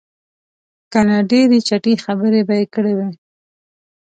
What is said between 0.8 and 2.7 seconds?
که نه ډېرې چټي خبرې به یې